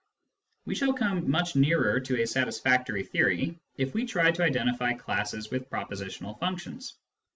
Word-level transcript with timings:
We 0.65 0.73
shall 0.73 0.93
come 0.93 1.29
much 1.29 1.55
nearer 1.55 1.99
to 1.99 2.19
a 2.23 2.25
satisfactory 2.25 3.03
theory, 3.03 3.59
if 3.77 3.93
we 3.93 4.07
try 4.07 4.31
to 4.31 4.41
identify 4.41 4.93
classes 4.93 5.51
with 5.51 5.69
propositional 5.69 6.39
functions. 6.39 6.97